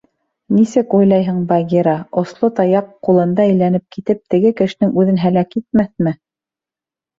—Нисек 0.59 0.93
уйлайһың, 0.99 1.43
Багира, 1.51 1.93
осло 2.21 2.49
таяҡ, 2.61 2.89
ҡулында 3.09 3.47
әйләнеп 3.51 3.87
китеп, 3.99 4.25
теге 4.37 4.55
кешенең 4.65 4.99
үҙен 5.05 5.23
һәләк 5.27 5.57
итмәҫме? 5.63 6.19